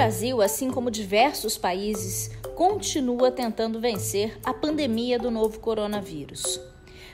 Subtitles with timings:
[0.00, 6.58] Brasil, assim como diversos países, continua tentando vencer a pandemia do novo coronavírus.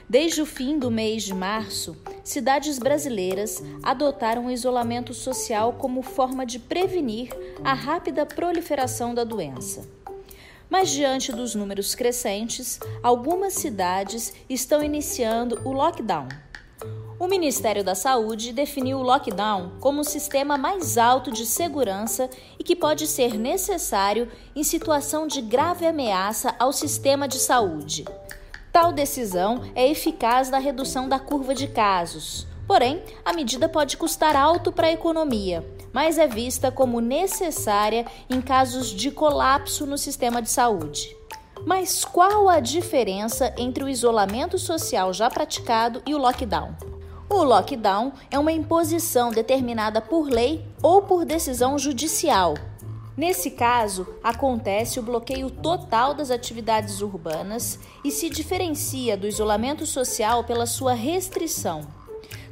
[0.07, 6.45] Desde o fim do mês de março, cidades brasileiras adotaram o isolamento social como forma
[6.45, 7.29] de prevenir
[7.61, 9.85] a rápida proliferação da doença.
[10.69, 16.29] Mas, diante dos números crescentes, algumas cidades estão iniciando o lockdown.
[17.19, 22.63] O Ministério da Saúde definiu o lockdown como o sistema mais alto de segurança e
[22.63, 28.05] que pode ser necessário em situação de grave ameaça ao sistema de saúde.
[28.71, 32.45] Tal decisão é eficaz na redução da curva de casos.
[32.67, 38.39] Porém, a medida pode custar alto para a economia, mas é vista como necessária em
[38.39, 41.17] casos de colapso no sistema de saúde.
[41.65, 46.96] Mas qual a diferença entre o isolamento social já praticado e o lockdown?
[47.29, 52.55] O lockdown é uma imposição determinada por lei ou por decisão judicial,
[53.17, 60.43] Nesse caso, acontece o bloqueio total das atividades urbanas e se diferencia do isolamento social
[60.43, 61.87] pela sua restrição.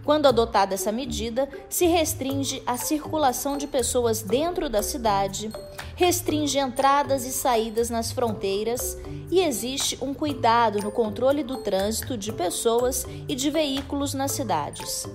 [0.03, 5.51] Quando adotada essa medida, se restringe a circulação de pessoas dentro da cidade,
[5.95, 8.97] restringe entradas e saídas nas fronteiras
[9.31, 15.07] e existe um cuidado no controle do trânsito de pessoas e de veículos nas cidades.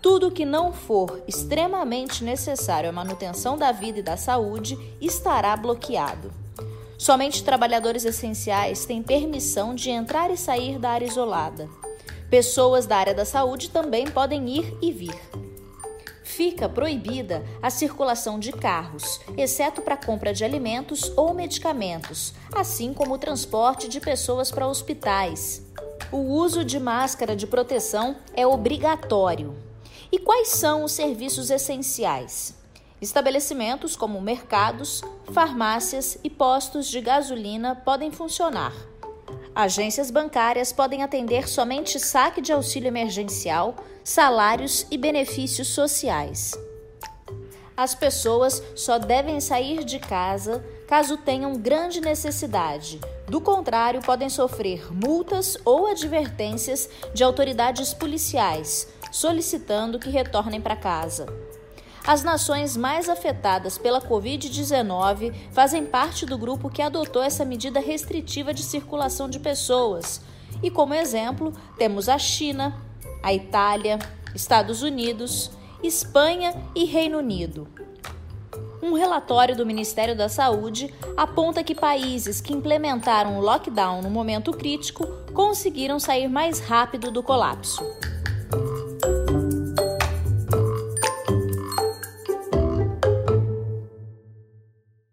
[0.00, 6.32] Tudo que não for extremamente necessário à manutenção da vida e da saúde estará bloqueado.
[6.98, 11.68] Somente trabalhadores essenciais têm permissão de entrar e sair da área isolada.
[12.30, 15.43] Pessoas da área da saúde também podem ir e vir.
[16.36, 23.14] Fica proibida a circulação de carros, exceto para compra de alimentos ou medicamentos, assim como
[23.14, 25.64] o transporte de pessoas para hospitais.
[26.10, 29.54] O uso de máscara de proteção é obrigatório.
[30.10, 32.56] E quais são os serviços essenciais?
[33.00, 38.72] Estabelecimentos como mercados, farmácias e postos de gasolina podem funcionar.
[39.54, 46.52] Agências bancárias podem atender somente saque de auxílio emergencial, salários e benefícios sociais.
[47.76, 53.00] As pessoas só devem sair de casa caso tenham grande necessidade.
[53.28, 61.26] Do contrário, podem sofrer multas ou advertências de autoridades policiais, solicitando que retornem para casa.
[62.06, 68.52] As nações mais afetadas pela Covid-19 fazem parte do grupo que adotou essa medida restritiva
[68.52, 70.20] de circulação de pessoas.
[70.62, 72.76] E como exemplo, temos a China,
[73.22, 73.98] a Itália,
[74.34, 75.50] Estados Unidos,
[75.82, 77.66] Espanha e Reino Unido.
[78.82, 84.52] Um relatório do Ministério da Saúde aponta que países que implementaram o lockdown no momento
[84.52, 87.82] crítico conseguiram sair mais rápido do colapso.